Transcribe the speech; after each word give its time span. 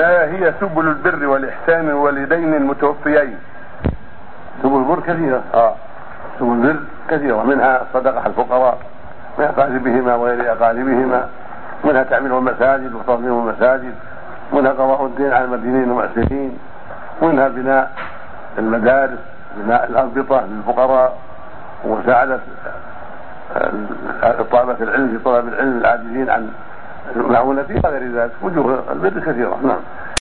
ما 0.00 0.24
هي 0.24 0.54
سبل 0.60 0.88
البر 0.88 1.26
والإحسان 1.26 1.92
والوالدين 1.92 2.54
المتوفيين؟ 2.54 3.38
سبل 4.62 4.76
البر 4.78 5.00
كثيرة. 5.00 5.42
آه. 5.54 5.74
سبل 6.38 6.52
البر 6.52 6.80
كثيرة. 7.10 7.42
منها 7.42 7.86
صدقة 7.94 8.26
الفقراء 8.26 8.78
لأقاربهما 9.38 10.14
وغير 10.14 10.52
أقاربهما 10.52 11.28
منها 11.84 12.02
تعمير 12.02 12.38
المساجد 12.38 12.94
وتنظيم 12.94 13.48
المساجد 13.48 13.94
منها 14.52 14.72
قضاء 14.72 15.06
الدين 15.06 15.32
على 15.32 15.44
المدينين 15.44 15.82
المعسرين 15.82 16.58
منها 17.22 17.48
بناء 17.48 17.90
المدارس 18.58 19.18
بناء 19.56 19.86
الأربطة 19.90 20.46
للفقراء 20.46 21.18
ومساعدة 21.84 22.40
طلبة 24.52 24.76
العلم 24.80 25.08
في 25.08 25.18
طلب 25.24 25.48
العلم 25.48 25.78
العاجزين 25.78 26.30
عن 26.30 26.50
المعونة 27.16 27.66
وغير 27.84 28.12
ذلك 28.12 28.32
وجوه 28.42 28.82
البر 28.92 29.20
كثيرة 29.20 29.58
نعم. 29.62 29.80